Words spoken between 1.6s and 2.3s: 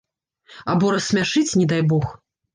не дай бог.